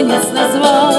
[0.00, 0.89] танец назвал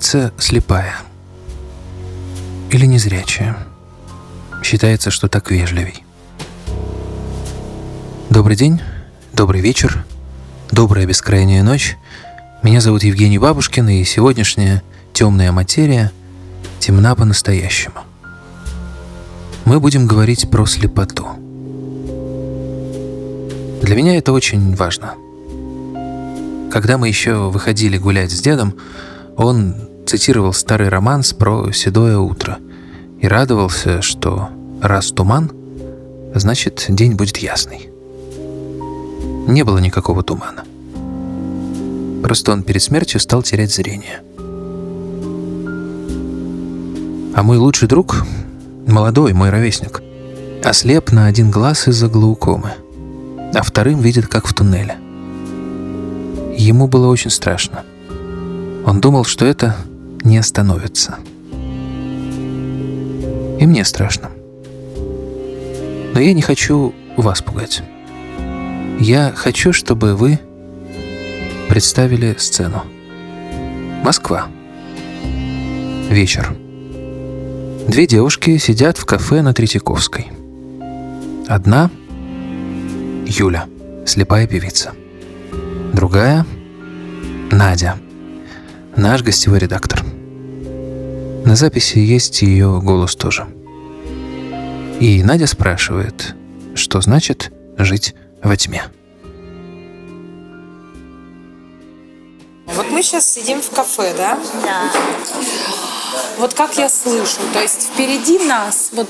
[0.00, 0.94] Эта певица слепая.
[2.70, 3.58] Или незрячая.
[4.62, 6.04] Считается, что так вежливей.
[8.30, 8.80] Добрый день,
[9.34, 10.06] добрый вечер,
[10.70, 11.98] добрая бескрайняя ночь.
[12.62, 14.82] Меня зовут Евгений Бабушкин, и сегодняшняя
[15.12, 16.12] темная материя
[16.78, 18.00] темна по-настоящему.
[19.66, 21.26] Мы будем говорить про слепоту.
[23.82, 25.14] Для меня это очень важно.
[26.72, 28.74] Когда мы еще выходили гулять с дедом,
[29.36, 32.58] он цитировал старый романс про седое утро
[33.20, 34.48] и радовался, что
[34.82, 35.52] раз туман,
[36.34, 37.90] значит день будет ясный.
[39.46, 40.64] Не было никакого тумана.
[42.24, 44.20] Просто он перед смертью стал терять зрение.
[47.36, 48.26] А мой лучший друг,
[48.88, 50.02] молодой, мой ровесник,
[50.64, 52.72] ослеп на один глаз из-за глаукомы,
[53.54, 54.96] а вторым видит, как в туннеле.
[56.58, 57.84] Ему было очень страшно.
[58.84, 59.76] Он думал, что это
[60.22, 61.18] не остановится.
[63.60, 64.30] И мне страшно.
[66.14, 67.82] Но я не хочу вас пугать.
[68.98, 70.38] Я хочу, чтобы вы
[71.68, 72.82] представили сцену.
[74.04, 74.48] Москва.
[76.10, 76.56] Вечер.
[77.86, 80.28] Две девушки сидят в кафе на Третьяковской.
[81.48, 81.90] Одна—
[83.26, 83.66] Юля,
[84.06, 84.92] слепая певица.
[85.92, 86.46] Другая—
[87.50, 87.96] Надя,
[88.96, 89.99] наш гостевой редактор.
[91.50, 93.44] На записи есть ее голос тоже.
[95.00, 96.36] И Надя спрашивает,
[96.76, 98.84] что значит жить во тьме.
[102.66, 104.38] Вот мы сейчас сидим в кафе, да?
[104.62, 104.92] Да.
[106.38, 109.08] Вот как я слышу, то есть впереди нас, вот,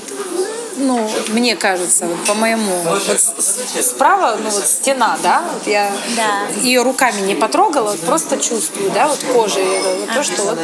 [0.77, 5.91] ну, мне кажется, вот по моему, вот с- справа, ну вот стена, да, вот я
[6.15, 6.47] Да.
[6.61, 9.65] ее руками не потрогала, вот просто чувствую, да, вот кожей,
[9.99, 10.59] вот то, что вот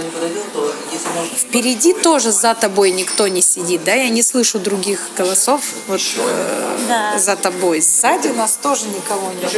[1.38, 6.78] впереди тоже за тобой никто не сидит, да, я не слышу других голосов, вот э,
[6.88, 7.18] Да.
[7.18, 9.54] за тобой, сзади нас тоже никого нет.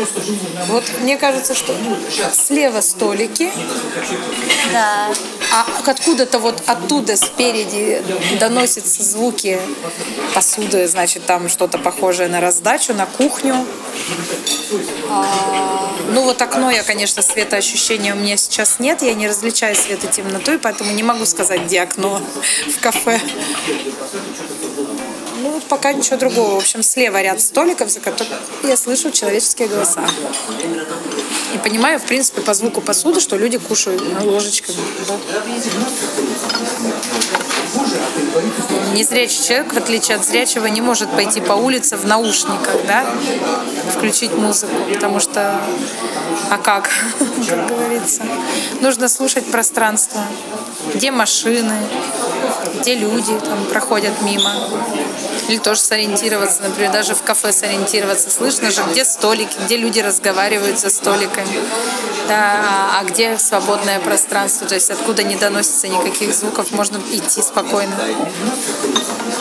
[0.67, 1.73] Вот мне кажется, что
[2.33, 3.51] слева столики,
[4.73, 5.09] Да.
[5.51, 8.01] А откуда-то вот оттуда спереди
[8.39, 9.59] доносятся звуки
[10.33, 13.65] посуды, значит, там что-то похожее на раздачу, на кухню.
[15.09, 20.03] А, ну вот окно я, конечно, светоощущения у меня сейчас нет, я не различаю свет
[20.03, 22.21] и темноту, и поэтому не могу сказать, где окно
[22.67, 23.19] в кафе.
[25.59, 26.55] Ну, вот пока ничего другого.
[26.55, 28.33] В общем, слева ряд столиков, за которыми
[28.63, 30.05] я слышу человеческие голоса.
[31.53, 34.77] И понимаю, в принципе, по звуку посуды, что люди кушают ложечками.
[35.05, 35.17] Да.
[38.93, 43.05] Незрячий человек, в отличие от зрячего, не может пойти по улице в наушниках, да,
[43.93, 45.59] включить музыку, потому что,
[46.49, 46.89] а как,
[47.49, 48.23] как говорится,
[48.79, 50.21] нужно слушать пространство,
[50.95, 51.75] где машины,
[52.79, 54.53] где люди там проходят мимо.
[55.47, 58.29] Или тоже сориентироваться, например, даже в кафе сориентироваться.
[58.29, 61.59] Слышно же, где столики, где люди разговаривают за столиками,
[62.27, 67.41] да, а, а где свободное пространство, то есть откуда не доносится никаких звуков, можно идти
[67.41, 67.95] спокойно.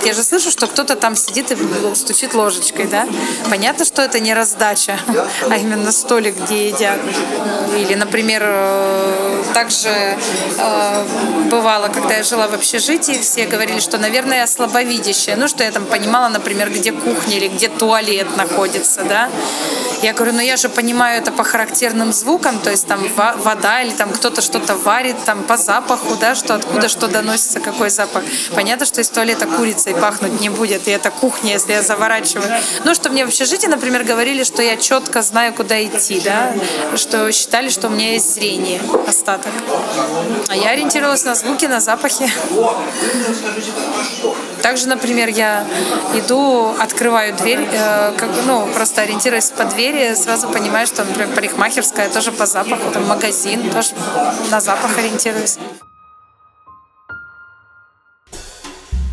[0.04, 1.56] Я же слышу, что кто-то там сидит и
[1.94, 3.06] стучит ложечкой, да?
[3.50, 4.98] Понятно, что это не раздача,
[5.50, 6.98] а именно столик, где едят.
[7.76, 11.04] Или, например, э, также э,
[11.50, 15.36] бывало, когда я жила в общежитии, все говорили, что, наверное, я слабовидящая.
[15.36, 19.28] Ну, что я там понимала, например, где кухня или где туалет находится, да?
[20.02, 23.82] Я говорю, ну я же понимаю это по характерным звукам, то есть там во- вода
[23.82, 28.22] или там кто-то что-то варит, там по запаху, да, что откуда что доносится, какой запах.
[28.54, 29.46] Понятно, что из туалета
[29.78, 32.48] курицей пахнуть не будет, и это кухня, если я заворачиваю.
[32.84, 36.52] Ну, что мне в общежитии, например, говорили, что я четко знаю, куда идти, да,
[36.96, 39.52] что считали, что у меня есть зрение, остаток.
[40.48, 42.30] А я ориентировалась на звуки, на запахи.
[44.62, 45.64] Также, например, я
[46.14, 52.08] иду, открываю дверь, э, как, ну, просто ориентируясь по двери, сразу понимаю, что, например, парикмахерская
[52.10, 53.90] тоже по запаху, там магазин, тоже
[54.50, 55.58] на запах ориентируюсь.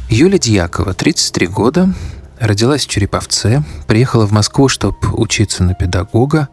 [0.10, 1.94] Юля Дьякова, 33 года,
[2.40, 6.50] родилась в Череповце, приехала в Москву, чтобы учиться на педагога,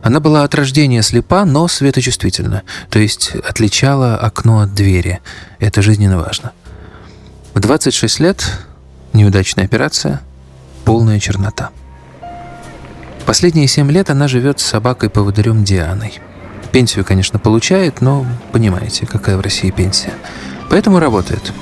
[0.00, 5.20] Она была от рождения слепа, но светочувствительна, то есть отличала окно от двери.
[5.58, 6.52] Это жизненно важно.
[7.52, 8.44] В 26 лет
[9.12, 10.20] неудачная операция,
[10.84, 11.70] полная чернота.
[13.26, 16.20] Последние 7 лет она живет с собакой-поводырем Дианой.
[16.70, 20.12] Пенсию, конечно, получает, но понимаете, какая в России пенсия.
[20.70, 21.52] Поэтому работает.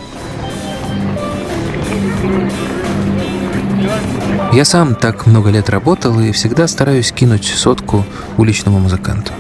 [4.52, 8.06] Я сам так много лет работал и всегда стараюсь кинуть сотку
[8.38, 9.32] уличному музыканту.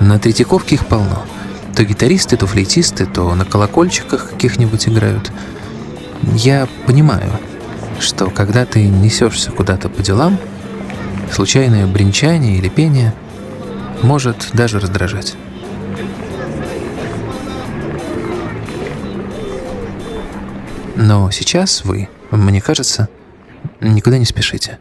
[0.00, 1.22] На Третьяковке их полно.
[1.76, 5.30] То гитаристы, то флейтисты, то на колокольчиках каких-нибудь играют.
[6.34, 7.30] Я понимаю,
[8.00, 10.38] что когда ты несешься куда-то по делам,
[11.30, 13.14] случайное бренчание или пение
[14.02, 15.36] может даже раздражать.
[20.96, 23.08] Но сейчас вы, мне кажется,
[23.80, 24.78] никуда не спешите.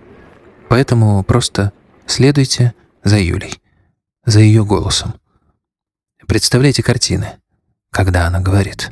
[0.69, 1.71] Поэтому просто
[2.05, 2.73] следуйте
[3.03, 3.61] за Юлей,
[4.25, 5.13] за ее голосом.
[6.27, 7.33] Представляйте картины,
[7.91, 8.89] когда она говорит.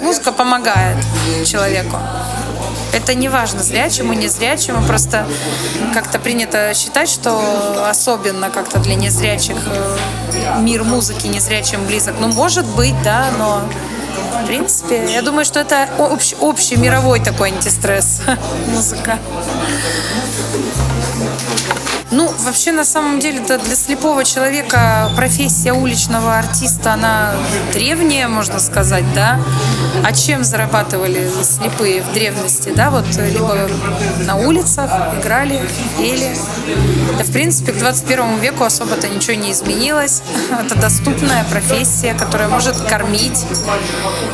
[0.00, 1.04] Музыка помогает
[1.46, 1.96] человеку.
[2.92, 5.26] Это не важно, зрячему, не зрячему, просто
[5.94, 12.16] как-то принято считать, что особенно как-то для незрячих э, мир музыки незрячим близок.
[12.20, 13.62] Ну, может быть, да, но
[14.42, 18.22] в принципе, я думаю, что это общ, общий мировой такой антистресс
[18.68, 19.18] музыка.
[22.12, 27.34] Ну, вообще, на самом деле, -то для слепого человека профессия уличного артиста, она
[27.72, 29.38] древняя, можно сказать, да?
[30.04, 32.90] А чем зарабатывали слепые в древности, да?
[32.90, 33.68] Вот либо
[34.26, 34.90] на улицах
[35.20, 35.60] играли,
[35.98, 36.36] пели.
[37.16, 40.22] Да, в принципе, к 21 веку особо-то ничего не изменилось.
[40.64, 43.46] Это доступная профессия, которая может кормить.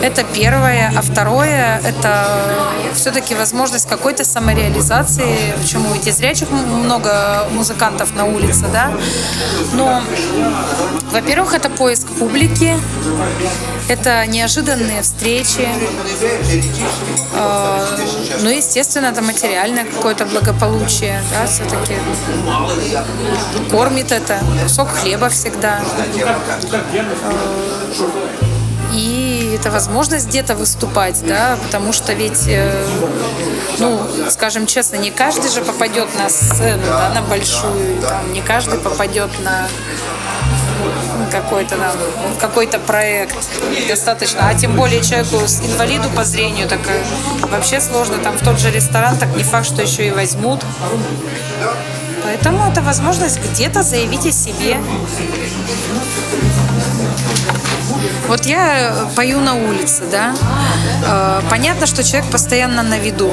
[0.01, 0.93] Это первое.
[0.97, 2.27] А второе, это
[2.95, 5.55] все-таки возможность какой-то самореализации.
[5.61, 7.66] Почему и зрячих много музыкантов
[8.15, 8.93] на улице, да?
[9.75, 10.03] Но,
[11.11, 12.77] во-первых, это поиск публики,
[13.89, 15.69] это неожиданные встречи,
[17.35, 17.87] э,
[18.43, 21.95] ну, естественно, это материальное какое-то благополучие, да, все-таки
[23.71, 25.81] кормит это, кусок хлеба всегда.
[27.21, 28.46] Э,
[28.93, 32.87] и это возможность где-то выступать, да, потому что ведь, э,
[33.79, 34.01] ну,
[34.31, 39.31] скажем честно, не каждый же попадет на сцену, да, на большую, там, не каждый попадет
[39.43, 39.69] на
[41.31, 41.77] какой-то
[42.41, 43.37] какой-то проект
[43.89, 47.03] достаточно, а тем более человеку с инвалиду по зрению, так э,
[47.51, 50.61] вообще сложно, там в тот же ресторан, так не факт, что еще и возьмут.
[52.23, 54.77] Поэтому это возможность где-то заявить о себе.
[58.29, 60.35] Вот я э, пою на улице, да.
[61.07, 63.33] Э, понятно, что человек постоянно на виду.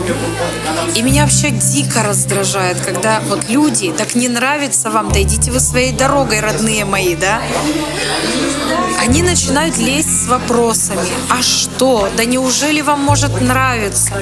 [0.96, 5.60] И меня вообще дико раздражает, когда вот люди, так не нравится вам, да идите вы
[5.60, 7.42] своей дорогой, родные мои, да.
[9.00, 11.10] Они начинают лезть с вопросами.
[11.30, 12.08] А что?
[12.16, 14.14] Да неужели вам может нравиться?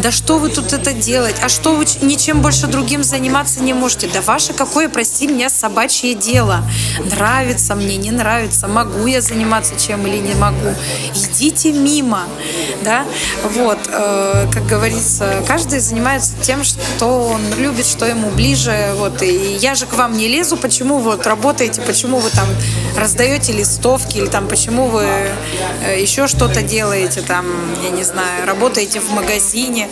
[0.00, 1.36] Да что вы тут это делать?
[1.42, 4.06] А что вы ничем больше другим заниматься не можете?
[4.12, 6.62] Да ваше какое, прости меня, собачье дело.
[7.10, 10.74] Нравится мне, не нравится, могу я заниматься чем или не могу.
[11.14, 12.22] Идите мимо.
[12.82, 13.04] Да?
[13.44, 18.92] Вот, э, как говорится, каждый занимается тем, что он любит, что ему ближе.
[18.96, 22.48] Вот, и я же к вам не лезу, почему вот работаете, почему вы там
[22.96, 27.46] раздаете листовки или там почему вы э, еще что-то делаете, там,
[27.82, 29.88] я не знаю, работаете в магазине.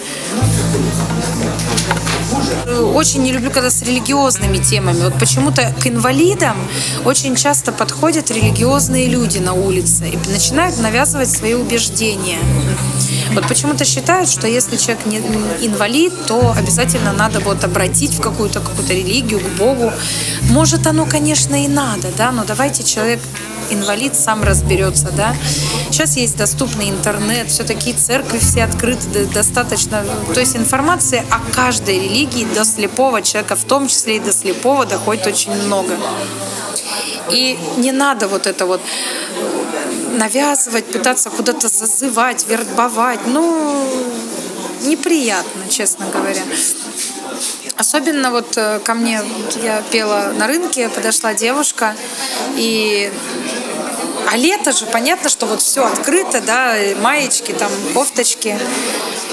[2.95, 5.01] Очень не люблю, когда с религиозными темами.
[5.01, 6.57] Вот почему-то к инвалидам
[7.05, 12.39] очень часто подходят религиозные люди на улице и начинают навязывать свои убеждения.
[13.37, 18.61] Вот почему-то считают, что если человек не инвалид, то обязательно надо вот обратить в какую-то
[18.61, 19.93] какую-то религию, к Богу.
[20.49, 23.21] Может, оно, конечно, и надо, да, но давайте человек
[23.69, 25.37] инвалид сам разберется, да.
[25.91, 30.03] Сейчас есть доступный интернет, все-таки церкви все открыты достаточно.
[30.33, 34.87] То есть информация о каждой религии до слепого человека, в том числе и до слепого,
[34.87, 35.95] доходит очень много.
[37.31, 38.81] И не надо вот это вот
[40.17, 43.21] навязывать, пытаться куда-то зазывать, вербовать.
[43.27, 43.87] Ну,
[44.83, 46.43] неприятно, честно говоря.
[47.77, 49.21] Особенно вот э, ко мне,
[49.63, 51.95] я пела на рынке, подошла девушка,
[52.57, 53.13] и
[54.29, 58.59] а лето же, понятно, что вот все открыто, да, маечки, там, кофточки.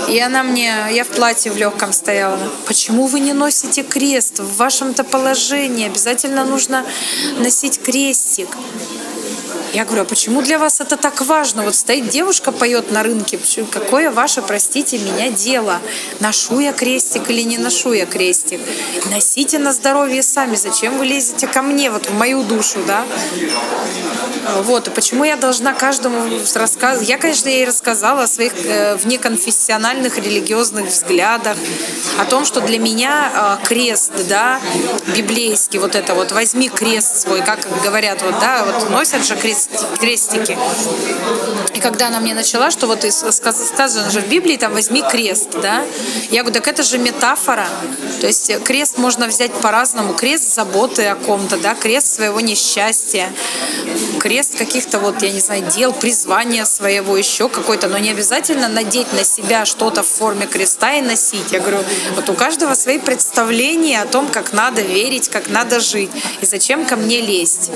[0.07, 2.37] И она мне, я в платье в легком стояла.
[2.67, 4.39] Почему вы не носите крест?
[4.39, 6.85] В вашем-то положении обязательно нужно
[7.39, 8.49] носить крестик.
[9.73, 11.63] Я говорю, а почему для вас это так важно?
[11.63, 13.39] Вот стоит девушка, поет на рынке,
[13.71, 15.79] какое ваше, простите меня, дело?
[16.19, 18.61] Ношу я крестик или не ношу я крестик?
[19.09, 23.03] Носите на здоровье сами, зачем вы лезете ко мне, вот в мою душу, да?
[24.63, 27.07] Вот, и почему я должна каждому рассказывать?
[27.07, 31.57] Я, конечно, ей рассказала о своих э, внеконфессиональных религиозных взглядах,
[32.19, 34.59] о том, что для меня э, крест, да,
[35.15, 39.69] библейский, вот это вот, возьми крест свой, как говорят, вот, да, вот носят же крест,
[39.99, 40.57] крестики.
[41.73, 45.83] И когда она мне начала, что вот сказано же в Библии, там, возьми крест, да,
[46.31, 47.67] я говорю, так это же метафора,
[48.19, 53.31] то есть крест можно взять по-разному, крест заботы о ком-то, да, крест своего несчастья,
[54.19, 59.11] крест каких-то вот, я не знаю, дел, призвания своего, еще какой-то, но не обязательно надеть
[59.13, 61.51] на себя что-то в форме креста и носить.
[61.51, 61.79] Я говорю,
[62.15, 66.85] вот у каждого свои представления о том, как надо верить, как надо жить, и зачем
[66.85, 67.71] ко мне лезть.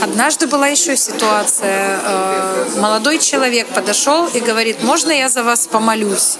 [0.00, 2.00] Однажды была еще ситуация.
[2.04, 6.36] Э, молодой человек подошел и говорит, можно я за вас помолюсь?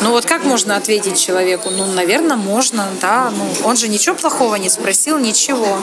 [0.00, 1.70] Ну вот как можно ответить человеку?
[1.70, 3.32] Ну, наверное, можно, да.
[3.36, 5.78] Ну, он же ничего плохого не спросил, ничего.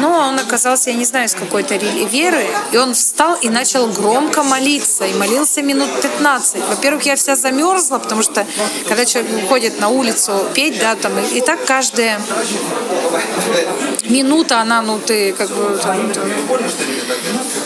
[0.00, 4.42] Но он оказался, я не знаю, из какой-то веры, и он встал и начал громко
[4.42, 6.56] молиться, и молился минут 15.
[6.68, 8.46] Во-первых, я вся замерзла, потому что
[8.88, 12.20] когда человек выходит на улицу петь, да, там, и, и так каждая
[14.04, 15.78] минута, она, ну, ты как бы...
[15.82, 16.10] Там,
[17.10, 17.59] Э,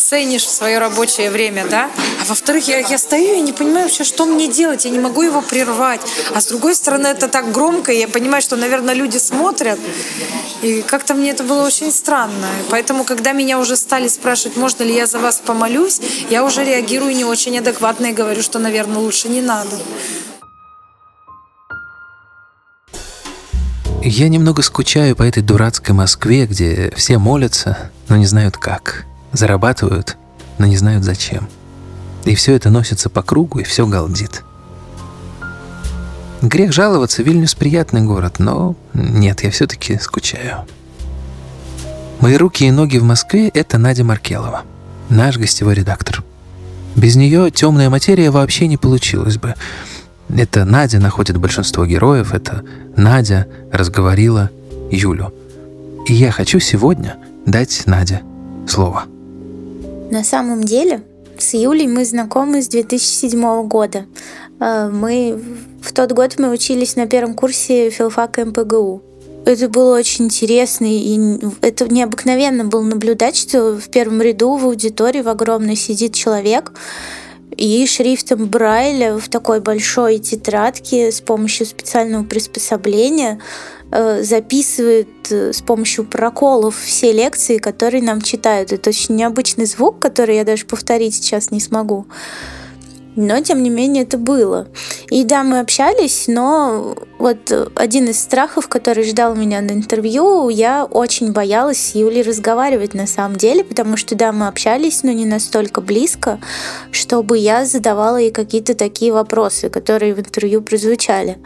[0.00, 1.90] ценишь свое рабочее время, да?
[2.22, 5.22] А во-вторых, я, я стою и не понимаю вообще, что мне делать, я не могу
[5.22, 6.00] его прервать.
[6.34, 9.78] А с другой стороны, это так громко, и я понимаю, что, наверное, люди смотрят.
[10.62, 12.48] И как-то мне это было очень странно.
[12.70, 17.14] Поэтому, когда меня уже стали спрашивать, можно ли я за вас помолюсь, я уже реагирую
[17.14, 19.76] не очень адекватно и говорю, что, наверное, лучше не надо.
[24.02, 30.16] Я немного скучаю по этой дурацкой Москве, где все молятся, но не знают как зарабатывают,
[30.58, 31.48] но не знают зачем.
[32.24, 34.42] И все это носится по кругу, и все галдит.
[36.42, 40.64] Грех жаловаться, Вильнюс приятный город, но нет, я все-таки скучаю.
[42.20, 44.62] Мои руки и ноги в Москве— это Надя Маркелова,
[45.08, 46.22] наш гостевой редактор.
[46.96, 49.54] Без нее темная материя вообще не получилась бы.
[50.28, 52.62] Это Надя находит большинство героев, это
[52.96, 54.50] Надя разговорила
[54.90, 55.32] Юлю.
[56.06, 58.22] И я хочу сегодня дать Наде
[58.66, 59.04] слово.
[60.10, 61.02] На самом деле,
[61.38, 64.06] с Юлей мы знакомы с 2007 года.
[64.58, 65.40] Э, мы
[65.82, 69.02] в тот год мы учились на первом курсе филфака МПГУ.
[69.46, 75.22] Это было очень интересно, и это необыкновенно было наблюдать, что в первом ряду в аудитории
[75.22, 76.72] в огромной сидит человек,
[77.56, 83.40] и шрифтом Брайля в такой большой тетрадке с помощью специального приспособления
[84.22, 88.72] записывает э, с помощью проколов все лекции, которые нам читают.
[88.72, 92.06] Это очень необычный звук, который я даже повторить сейчас не смогу.
[93.16, 94.68] Но, тем не менее, это было.
[95.10, 100.84] И да, мы общались, но вот один из страхов, который ждал меня на интервью, я
[100.84, 105.26] очень боялась с Юлей разговаривать на самом деле, потому что, да, мы общались, но не
[105.26, 106.38] настолько близко,
[106.92, 111.38] чтобы я задавала ей какие-то такие вопросы, которые в интервью прозвучали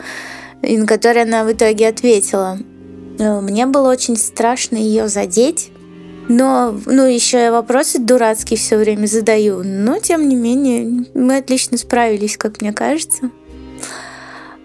[0.65, 2.59] и на который она в итоге ответила.
[3.19, 5.71] Э, мне было очень страшно ее задеть,
[6.29, 11.77] но, ну, еще я вопросы дурацкие все время задаю, но, тем не менее, мы отлично
[11.77, 13.31] справились, как мне кажется.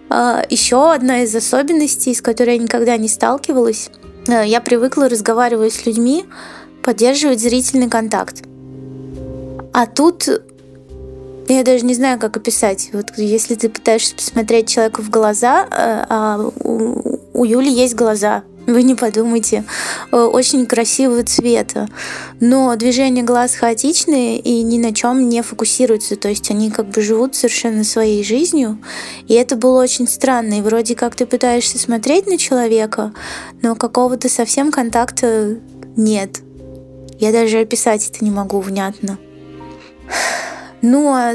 [0.08, 3.90] А, еще одна из особенностей, с которой я никогда не сталкивалась,
[4.26, 6.24] э, я привыкла разговаривать с людьми,
[6.82, 8.42] поддерживать зрительный контакт.
[9.72, 10.28] А тут
[11.54, 12.90] я даже не знаю, как описать.
[12.92, 18.42] Вот если ты пытаешься посмотреть человеку в глаза, э, а у, у Юли есть глаза,
[18.66, 19.64] вы не подумайте,
[20.12, 21.88] э, очень красивого цвета.
[22.40, 26.16] Но движения глаз хаотичные и ни на чем не фокусируются.
[26.16, 28.78] То есть они как бы живут совершенно своей жизнью.
[29.26, 30.58] И это было очень странно.
[30.58, 33.12] И вроде как ты пытаешься смотреть на человека,
[33.62, 35.58] но какого-то совсем контакта
[35.96, 36.40] нет.
[37.18, 39.18] Я даже описать это не могу внятно.
[40.82, 41.34] Ну, а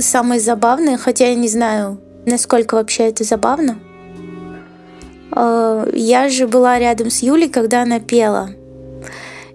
[0.00, 3.78] самое забавное, хотя я не знаю, насколько вообще это забавно,
[5.32, 8.50] а, я же была рядом с Юлей, когда она пела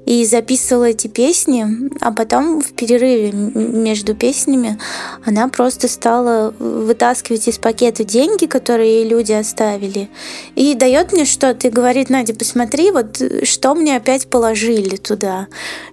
[0.10, 1.68] и записывала эти песни,
[2.02, 4.80] а потом в перерыве между песнями
[5.24, 10.10] она просто стала вытаскивать из пакета деньги, которые люди оставили,
[10.56, 15.46] и дает мне что-то и говорит, Надя, посмотри, вот что мне опять положили туда.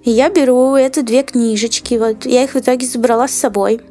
[0.02, 3.82] И я беру это две книжечки, вот я их в итоге забрала с собой.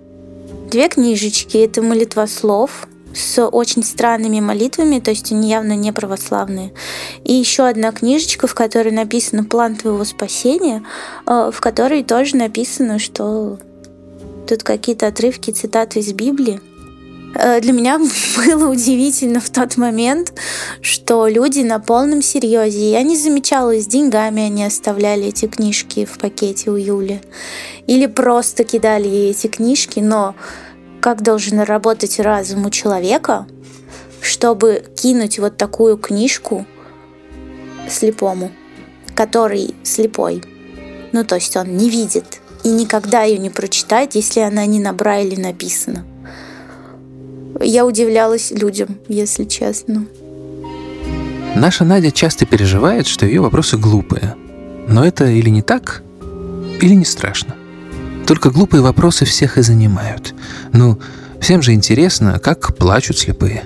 [0.71, 6.73] Две книжечки, это молитва слов, с очень странными молитвами, то есть они явно не православные.
[7.23, 10.83] И еще одна книжечка, в которой написано «План твоего спасения»,
[11.25, 13.57] э, в которой тоже написано, что
[14.47, 16.61] тут какие-то отрывки, цитаты из Библии.
[17.35, 17.99] Э, для меня
[18.37, 20.33] было удивительно в тот момент,
[20.81, 22.91] что люди на полном серьезе.
[22.91, 27.21] Я не замечала, с деньгами они оставляли эти книжки в пакете у Юли.
[27.87, 30.35] Или просто кидали ей эти книжки, но
[31.05, 33.45] как должен работать разум у человека,
[34.21, 36.65] чтобы кинуть вот такую книжку
[37.87, 38.49] слепому,
[39.13, 40.41] который слепой.
[41.11, 44.93] Ну, то есть он не видит и никогда ее не прочитает, если она не на
[44.93, 46.07] Брайле написана.
[47.61, 50.07] Я удивлялась людям, если честно.
[51.55, 54.35] Наша Надя часто переживает, что ее вопросы глупые.
[54.87, 56.01] Но это или не так,
[56.81, 57.53] или не страшно.
[58.25, 60.33] Только глупые вопросы всех и занимают.
[60.73, 60.99] Ну,
[61.39, 63.65] всем же интересно, как плачут слепые.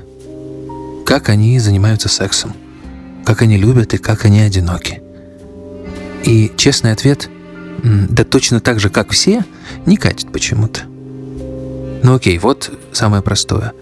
[1.05, 2.53] Как они занимаются сексом.
[3.25, 5.01] Как они любят и как они одиноки.
[6.23, 7.29] И честный ответ–
[7.83, 9.43] да точно так же, как все,
[9.85, 10.81] не катит почему-то.
[12.03, 13.73] Ну окей, вот самое простое.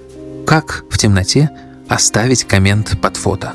[0.46, 1.50] Как в темноте
[1.88, 3.54] оставить коммент под фото?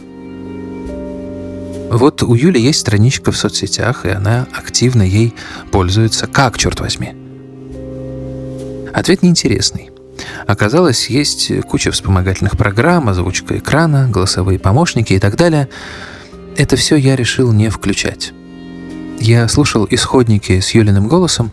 [1.93, 5.35] Вот у Юли есть страничка в соцсетях, и она активно ей
[5.71, 6.27] пользуется.
[6.27, 7.15] Как, черт возьми?
[8.95, 9.91] Ответ неинтересный.
[10.47, 15.69] Оказалось, есть куча вспомогательных программ, озвучка экрана, голосовые помощники и так далее.
[16.57, 18.33] Это все я решил не включать.
[19.21, 21.53] Я слушал исходники с Юлиным голосом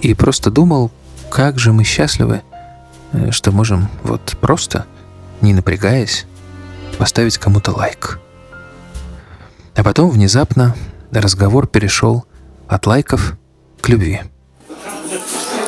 [0.00, 0.90] и просто думал,
[1.30, 2.40] как же мы счастливы,
[3.12, 4.86] э, что можем вот просто,
[5.42, 6.24] не напрягаясь,
[6.96, 8.21] поставить кому-то лайк.
[9.74, 10.76] А потом внезапно
[11.10, 12.24] разговор перешел
[12.68, 13.34] от лайков
[13.80, 14.20] к любви.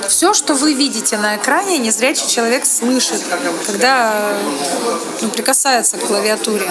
[0.08, 3.22] Все, что вы видите на экране, незрячий человек слышит,
[3.66, 4.36] когда
[5.22, 6.70] ну, прикасается к клавиатуре.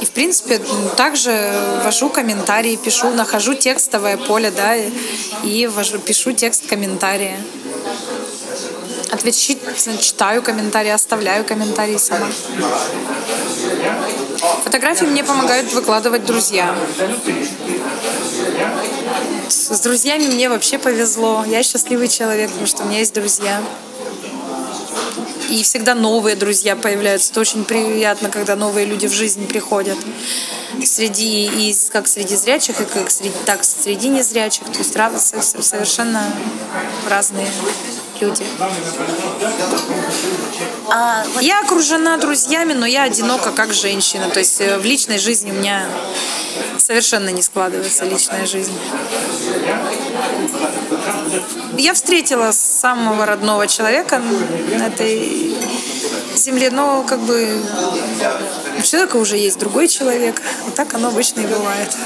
[0.00, 0.60] И, в принципе,
[0.96, 1.52] также
[1.84, 4.74] ввожу комментарии, пишу, нахожу текстовое поле, да,
[5.44, 7.36] и ввожу, пишу текст комментария.
[9.12, 9.54] Отвечу,
[10.00, 12.26] читаю комментарии, оставляю комментарии сама.
[14.64, 16.74] Фотографии мне помогают выкладывать друзья.
[19.48, 21.44] С друзьями мне вообще повезло.
[21.46, 23.60] Я счастливый человек, потому что у меня есть друзья
[25.52, 27.30] и всегда новые друзья появляются.
[27.30, 29.98] Это очень приятно, когда новые люди в жизнь приходят.
[30.84, 34.64] Среди, и как среди зрячих, и как среди, так среди незрячих.
[34.64, 36.24] То есть раз, совершенно
[37.08, 37.46] разные
[38.20, 38.44] люди.
[40.90, 41.42] А, вот...
[41.42, 44.28] Я окружена друзьями, но я одинока как женщина.
[44.28, 45.86] То есть э, в личной жизни у меня
[46.78, 48.72] совершенно не складывается личная жизнь.
[51.78, 54.20] Я встретила самого родного человека
[54.76, 55.54] на этой
[56.36, 57.62] земле, но как бы
[58.78, 60.40] у человека уже есть другой человек.
[60.64, 61.96] Вот так оно обычно и бывает.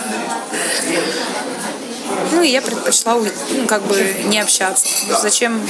[2.33, 4.87] Ну и я предпочла ну, как бы не общаться.
[5.21, 5.61] Зачем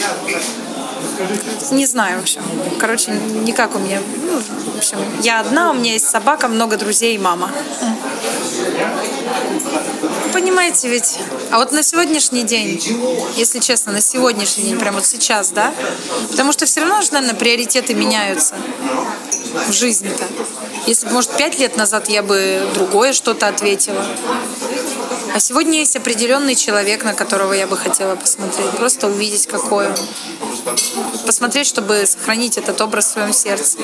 [1.72, 2.42] не знаю, в общем.
[2.78, 3.12] Короче,
[3.44, 4.00] никак у меня.
[4.22, 7.50] Ну, в общем, я одна, у меня есть собака, много друзей и мама.
[10.32, 11.18] Понимаете ведь,
[11.50, 12.80] а вот на сегодняшний день,
[13.36, 15.72] если честно, на сегодняшний день, прямо вот сейчас, да,
[16.30, 18.54] потому что все равно же, наверное, приоритеты меняются
[19.66, 20.24] в жизни-то.
[20.86, 24.04] Если бы, может, пять лет назад я бы другое что-то ответила.
[25.34, 29.94] А сегодня есть определенный человек, на которого я бы хотела посмотреть, просто увидеть, какой он.
[31.24, 33.78] Посмотреть, чтобы сохранить этот образ в своем сердце.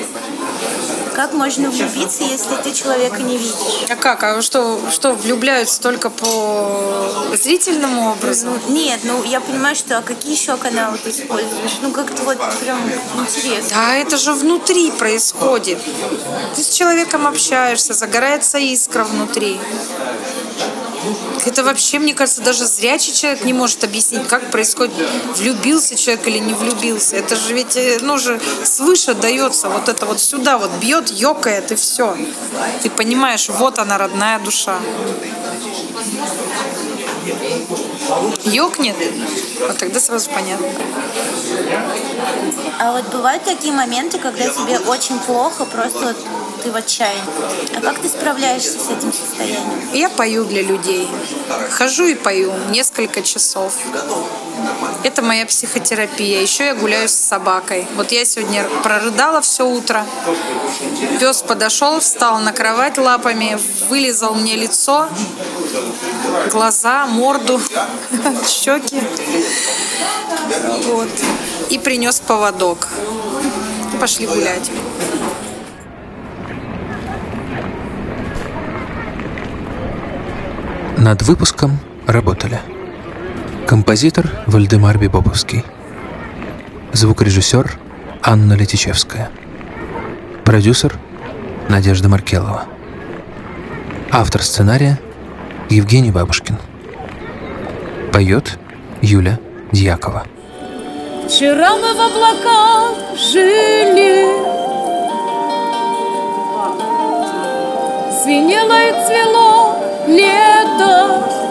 [1.15, 3.85] Как можно влюбиться, если ты человека не видишь?
[3.87, 4.23] А как?
[4.23, 8.47] А что, что влюбляются только по зрительному образу?
[8.47, 11.77] Ну, нет, ну я понимаю, что а какие еще каналы ты используешь?
[11.83, 12.79] Ну как-то вот прям
[13.19, 13.69] интересно.
[13.69, 15.77] Да, это же внутри происходит.
[16.55, 19.59] Ты с человеком общаешься, загорается искра внутри.
[21.45, 24.93] Это вообще, мне кажется, даже зрячий человек не может объяснить, как происходит,
[25.37, 27.15] влюбился человек или не влюбился.
[27.15, 31.71] Это же ведь, э, ну же, свыше дается вот это вот сюда вот бьет, ёкает
[31.71, 32.17] и все.
[32.81, 34.77] Ты понимаешь, вот она, родная душа.
[38.45, 38.95] Ёкнет,
[39.59, 40.67] вот тогда сразу понятно.
[42.79, 46.17] А вот бывают такие моменты, когда тебе очень плохо, просто вот
[46.63, 47.21] ты в отчаянии.
[47.75, 49.89] А как ты справляешься с этим состоянием?
[49.93, 51.07] Я пою для людей.
[51.71, 53.73] Хожу и пою несколько часов.
[55.03, 56.41] Это моя психотерапия.
[56.41, 57.85] Еще я гуляю с собакой.
[57.95, 60.05] Вот я сегодня прорыдала все утро.
[61.19, 65.09] Пес подошел, встал на кровать лапами, вылезал мне лицо,
[66.51, 67.59] глаза, морду,
[68.47, 69.01] щеки.
[70.85, 71.09] Вот.
[71.69, 72.87] И принес поводок
[74.03, 74.69] пошли гулять.
[80.97, 82.59] Над выпуском работали.
[83.67, 85.63] Композитор Вальдемар Бибоповский,
[86.93, 87.77] звукорежиссер
[88.21, 89.29] Анна Летичевская,
[90.45, 90.95] продюсер
[91.67, 92.65] Надежда Маркелова,
[94.11, 94.99] автор сценария
[95.69, 96.57] Евгений Бабушкин,
[98.11, 98.57] поет
[99.01, 99.39] Юля
[99.71, 100.23] Дьякова.
[101.27, 104.53] Вчера мы в облаках жили.
[108.23, 109.62] Звенело и цвело
[110.07, 111.42] лето